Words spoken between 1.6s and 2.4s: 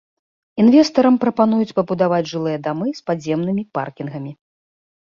пабудаваць